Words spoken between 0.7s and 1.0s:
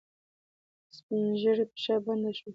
د